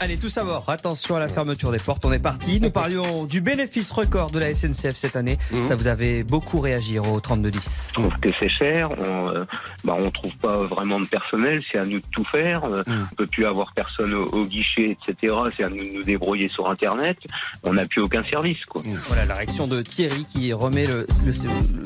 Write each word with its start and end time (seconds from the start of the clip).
Allez, 0.00 0.16
tout 0.16 0.28
savoir. 0.28 0.62
Attention 0.68 1.16
à 1.16 1.20
la 1.20 1.26
fermeture 1.28 1.72
des 1.72 1.78
portes. 1.78 2.04
On 2.04 2.12
est 2.12 2.20
parti. 2.20 2.60
Nous 2.60 2.70
parlions 2.70 3.24
du 3.24 3.40
bénéfice 3.40 3.90
record 3.90 4.30
de 4.30 4.38
la 4.38 4.54
SNCF 4.54 4.94
cette 4.94 5.16
année. 5.16 5.38
Mhm. 5.50 5.64
Ça 5.64 5.74
vous 5.74 5.88
avait 5.88 6.22
beaucoup 6.22 6.60
réagi 6.60 7.00
au 7.00 7.18
3210. 7.18 7.90
On 7.96 8.02
trouve 8.02 8.20
que 8.20 8.28
c'est 8.38 8.48
cher, 8.48 8.88
on 9.04 9.28
euh, 9.30 9.44
bah, 9.84 9.96
on 10.00 10.08
trouve 10.12 10.30
pas 10.36 10.58
vraiment 10.64 11.00
de 11.00 11.06
personnel, 11.06 11.62
c'est 11.72 11.78
à 11.78 11.84
nous 11.84 11.98
de 11.98 12.06
tout 12.12 12.24
faire. 12.24 12.64
Euh, 12.64 12.82
Mm. 12.88 13.06
On 13.12 13.14
peut 13.16 13.26
plus 13.26 13.44
avoir 13.44 13.72
personne 13.74 14.14
au, 14.14 14.26
au 14.28 14.44
guichet, 14.46 14.96
etc. 15.08 15.34
C'est 15.54 15.64
à 15.64 15.68
nous 15.68 15.76
de 15.84 15.90
nous 15.96 16.02
débrouiller 16.04 16.48
sur 16.48 16.70
Internet. 16.70 17.18
On 17.64 17.72
n'a 17.74 17.84
plus 17.84 18.00
aucun 18.00 18.22
service, 18.26 18.64
quoi. 18.66 18.82
Voilà 19.08 19.24
la 19.26 19.34
réaction 19.34 19.66
de 19.66 19.82
Thierry 19.82 20.24
qui 20.32 20.52
remet 20.52 20.86
le, 20.86 21.06
le- 21.26 21.32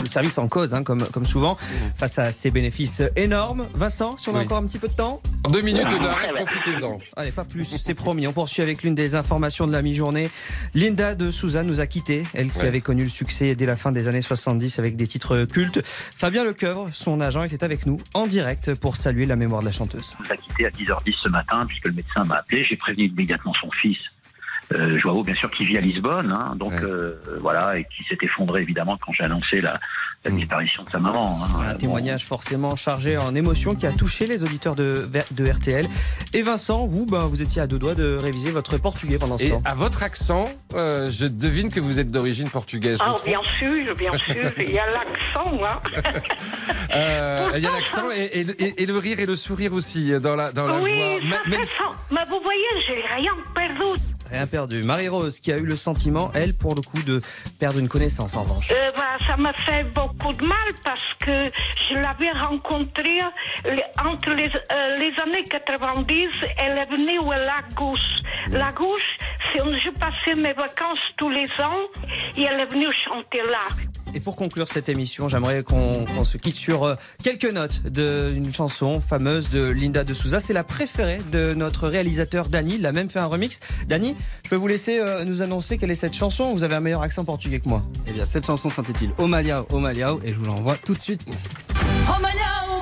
le 0.00 0.06
service 0.06 0.38
en 0.38 0.48
cause, 0.48 0.74
hein, 0.74 0.84
comme, 0.84 1.02
comme 1.08 1.24
souvent, 1.24 1.56
face 1.96 2.18
à 2.18 2.30
ces 2.30 2.50
bénéfices 2.50 3.02
énormes. 3.16 3.66
Vincent, 3.74 4.16
si 4.18 4.28
on 4.28 4.34
a 4.34 4.40
Oui. 4.40 4.44
encore 4.44 4.58
un 4.58 4.66
petit 4.66 4.78
peu 4.78 4.88
de 4.88 4.92
temps 4.92 5.20
Deux 5.50 5.62
minutes 5.62 5.88
d'arrêt, 6.02 6.28
profitez-en. 6.44 6.98
Allez, 7.16 7.32
pas 7.32 7.44
plus, 7.44 7.64
c'est 7.64 7.94
promis. 8.02 8.26
On 8.26 8.32
poursuit 8.32 8.62
avec 8.62 8.82
l'une 8.82 8.94
des 8.96 9.14
informations 9.14 9.66
de 9.68 9.72
la 9.72 9.80
mi-journée. 9.80 10.28
Linda 10.74 11.14
de 11.14 11.30
Souza 11.30 11.62
nous 11.62 11.78
a 11.80 11.86
quittés, 11.86 12.24
elle 12.34 12.50
qui 12.50 12.58
Ouais. 12.58 12.66
avait 12.66 12.80
connu 12.80 13.04
le 13.04 13.08
succès 13.10 13.54
dès 13.54 13.64
la 13.66 13.76
fin 13.76 13.92
des 13.92 14.08
années 14.08 14.22
70 14.22 14.78
avec 14.80 14.96
des 14.96 15.06
titres 15.06 15.44
cultes. 15.44 15.80
Fabien 15.84 16.44
Lecoeuvre, 16.44 16.88
son 16.92 17.20
agent, 17.20 17.44
était 17.44 17.62
avec 17.62 17.86
nous 17.86 17.98
en 18.14 18.26
direct 18.26 18.74
pour 18.80 18.96
saluer 18.96 19.24
la 19.26 19.36
mémoire 19.36 19.60
de 19.60 19.66
la 19.66 19.72
chanteuse. 19.72 20.12
nous 20.20 20.32
a 20.32 20.36
quitté 20.36 20.66
à 20.66 20.70
10h10 20.70 21.14
ce 21.22 21.28
matin, 21.28 21.64
puisque 21.66 21.84
le 21.86 21.92
médecin 21.92 22.24
m'a 22.24 22.36
appelé. 22.38 22.64
J'ai 22.68 22.76
prévenu 22.76 23.04
immédiatement 23.06 23.52
son 23.60 23.70
fils, 23.70 23.98
euh, 24.74 24.98
Joao, 24.98 25.22
bien 25.22 25.34
sûr, 25.34 25.50
qui 25.50 25.64
vit 25.64 25.76
à 25.78 25.80
Lisbonne, 25.80 26.30
hein, 26.32 26.54
donc 26.56 26.72
Ouais. 26.72 26.84
euh, 26.84 27.20
voilà, 27.40 27.78
et 27.78 27.84
qui 27.84 28.04
s'est 28.04 28.18
effondré 28.22 28.62
évidemment 28.62 28.98
quand 29.04 29.12
j'ai 29.12 29.24
annoncé 29.24 29.60
la, 29.60 29.78
la 30.24 30.30
Mm. 30.30 30.36
disparition 30.36 30.82
de 30.84 30.90
sa 30.90 30.98
maman. 30.98 31.38
hein. 31.42 31.48
Un 31.68 31.72
Bon, 31.72 31.78
témoignage 31.78 32.24
forcément 32.24 32.76
chargé 32.76 33.16
en 33.18 33.34
émotion 33.34 33.74
qui 33.74 33.86
a 33.86 33.92
touché 33.92 34.26
les 34.26 34.42
auditeurs 34.42 34.74
de, 34.76 35.08
de 35.32 35.50
RTL. 35.50 35.88
Et 36.32 36.42
Vincent, 36.42 36.86
vous, 36.86 37.06
ben, 37.06 37.20
vous 37.26 37.42
étiez 37.42 37.60
à 37.62 37.66
deux 37.66 37.78
doigts 37.78 37.94
de 37.94 38.16
réviser 38.16 38.50
votre 38.50 38.78
portugais 38.78 39.18
pendant 39.18 39.36
ce 39.38 39.44
Et 39.44 39.50
temps. 39.50 39.62
à 39.64 39.74
votre 39.74 40.02
accent, 40.02 40.44
euh, 40.74 41.10
je 41.10 41.26
devine 41.26 41.70
que 41.70 41.80
vous 41.80 41.98
êtes 41.98 42.10
d'origine 42.10 42.48
portugaise. 42.48 42.98
Ah, 43.02 43.16
bien 43.24 43.40
sûr, 43.58 43.94
bien 43.96 44.16
sûr. 44.18 44.34
Il 44.58 44.72
y 44.72 44.78
a 44.78 44.86
l'accent, 44.86 45.58
hein. 45.64 45.80
Euh, 46.94 47.48
Il 47.56 47.62
y 47.62 47.66
a 47.66 47.70
l'accent 47.72 48.10
et, 48.10 48.24
et- 48.40 48.64
et- 48.64 48.82
et 48.82 48.86
le 48.86 48.96
rire 48.98 49.18
et 49.20 49.26
le 49.26 49.36
sourire 49.36 49.72
aussi 49.72 50.12
dans 50.20 50.36
la, 50.36 50.52
dans 50.52 50.66
la 50.66 50.78
oui, 50.80 51.18
voix. 51.26 51.36
ça 51.64 51.64
ça. 51.64 51.84
Mais 52.10 52.20
vous 52.28 52.40
voyez, 52.42 52.62
j'ai 52.86 53.02
rien 53.16 53.32
perdu. 53.54 54.00
Rien 54.32 54.46
perdu. 54.46 54.82
Marie-Rose 54.82 55.38
qui 55.38 55.52
a 55.52 55.58
eu 55.58 55.64
le 55.64 55.76
sentiment, 55.76 56.30
elle, 56.34 56.54
pour 56.54 56.74
le 56.74 56.80
coup, 56.80 57.02
de 57.02 57.20
perdre 57.60 57.78
une 57.78 57.88
connaissance 57.88 58.34
en 58.34 58.42
revanche. 58.42 58.70
Euh, 58.70 58.90
bah, 58.96 59.18
ça 59.26 59.36
m'a 59.36 59.52
fait 59.52 59.84
beaucoup 59.84 60.32
de 60.32 60.42
mal 60.42 60.56
parce 60.82 61.06
que 61.20 61.44
je 61.90 61.94
l'avais 61.94 62.30
rencontrée 62.30 63.18
entre 64.02 64.30
les, 64.30 64.48
euh, 64.48 64.96
les 64.96 65.12
années 65.22 65.44
90. 65.44 66.28
Elle 66.56 66.78
est 66.78 66.90
venue 66.90 67.18
à 67.30 67.38
Lagos. 67.40 67.98
Lagos, 68.48 68.96
c'est 69.52 69.60
où 69.60 69.70
je 69.70 69.90
passais 69.90 70.34
mes 70.34 70.54
vacances 70.54 71.02
tous 71.18 71.28
les 71.28 71.46
ans 71.62 71.82
et 72.36 72.42
elle 72.44 72.60
est 72.60 72.72
venue 72.72 72.92
chanter 72.92 73.42
là. 73.42 73.91
Et 74.14 74.20
pour 74.20 74.36
conclure 74.36 74.68
cette 74.68 74.88
émission, 74.88 75.28
j'aimerais 75.28 75.62
qu'on 75.62 76.24
se 76.24 76.36
quitte 76.36 76.56
sur 76.56 76.84
euh, 76.84 76.94
quelques 77.22 77.50
notes 77.50 77.82
d'une 77.86 78.52
chanson 78.52 79.00
fameuse 79.00 79.48
de 79.50 79.62
Linda 79.62 80.04
de 80.04 80.14
Souza. 80.14 80.40
C'est 80.40 80.52
la 80.52 80.64
préférée 80.64 81.18
de 81.30 81.54
notre 81.54 81.88
réalisateur 81.88 82.48
Dany. 82.48 82.74
Il 82.76 82.86
a 82.86 82.92
même 82.92 83.08
fait 83.08 83.20
un 83.20 83.26
remix. 83.26 83.60
Dany, 83.88 84.14
je 84.44 84.50
peux 84.50 84.56
vous 84.56 84.68
laisser 84.68 84.98
euh, 84.98 85.24
nous 85.24 85.42
annoncer 85.42 85.78
quelle 85.78 85.90
est 85.90 85.94
cette 85.96 86.14
chanson 86.14 86.52
Vous 86.52 86.64
avez 86.64 86.74
un 86.74 86.80
meilleur 86.80 87.02
accent 87.02 87.24
portugais 87.24 87.60
que 87.60 87.68
moi. 87.68 87.82
Eh 88.06 88.12
bien, 88.12 88.24
cette 88.24 88.46
chanson 88.46 88.68
s'intitule 88.68 89.10
Omaliao, 89.18 89.66
Omaliao, 89.70 90.20
et 90.24 90.32
je 90.32 90.38
vous 90.38 90.44
l'envoie 90.44 90.76
tout 90.76 90.94
de 90.94 91.00
suite. 91.00 91.24
Oh 92.08 92.20
malhão, 92.20 92.72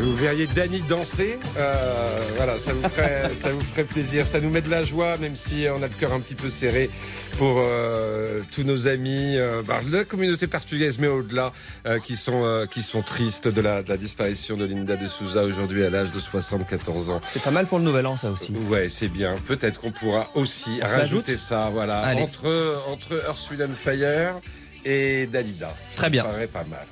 Et 0.00 0.02
vous 0.02 0.16
verriez 0.16 0.46
Dany 0.46 0.80
danser, 0.88 1.38
euh, 1.58 2.18
voilà, 2.36 2.58
ça 2.58 2.72
vous, 2.72 2.88
ferait, 2.88 3.28
ça 3.36 3.50
vous 3.50 3.60
ferait 3.60 3.84
plaisir. 3.84 4.26
Ça 4.26 4.40
nous 4.40 4.48
met 4.48 4.62
de 4.62 4.70
la 4.70 4.82
joie, 4.82 5.18
même 5.18 5.36
si 5.36 5.66
on 5.70 5.82
a 5.82 5.88
le 5.88 5.92
cœur 5.92 6.14
un 6.14 6.20
petit 6.20 6.34
peu 6.34 6.48
serré 6.48 6.88
pour 7.36 7.60
euh, 7.62 8.40
tous 8.50 8.62
nos 8.62 8.88
amis, 8.88 9.36
euh, 9.36 9.60
bah, 9.62 9.80
la 9.90 10.06
communauté 10.06 10.46
portugaise, 10.46 10.96
mais 10.98 11.08
au-delà, 11.08 11.52
euh, 11.84 11.98
qui, 11.98 12.16
sont, 12.16 12.44
euh, 12.46 12.64
qui 12.64 12.80
sont 12.80 13.02
tristes 13.02 13.46
de 13.46 13.60
la, 13.60 13.82
de 13.82 13.90
la 13.90 13.98
disparition 13.98 14.56
de 14.56 14.64
Linda 14.64 14.96
de 14.96 15.06
Souza 15.06 15.44
aujourd'hui 15.44 15.84
à 15.84 15.90
l'âge 15.90 16.12
de 16.12 16.18
74 16.18 17.10
ans. 17.10 17.20
C'est 17.26 17.42
pas 17.42 17.50
mal 17.50 17.66
pour 17.66 17.78
le 17.78 17.84
nouvel 17.84 18.06
an, 18.06 18.16
ça 18.16 18.30
aussi. 18.30 18.52
Ouais, 18.70 18.88
c'est 18.88 19.08
bien. 19.08 19.34
Peut-être 19.48 19.82
qu'on 19.82 19.92
pourra 19.92 20.30
aussi 20.34 20.80
On 20.82 20.86
rajouter 20.86 21.36
ça, 21.36 21.68
voilà, 21.70 21.98
Allez. 21.98 22.22
entre 22.22 22.82
entre 22.88 23.22
Earth, 23.26 23.50
Wind 23.50 23.68
and 23.68 23.74
Fire 23.74 24.40
et 24.86 25.26
Dalida. 25.26 25.76
Très 25.94 26.08
bien. 26.08 26.22
Ça 26.22 26.30
paraît 26.30 26.46
pas 26.46 26.64
mal. 26.64 26.86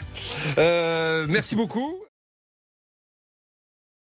Euh, 0.59 1.25
merci 1.27 1.57
beaucoup. 1.57 2.03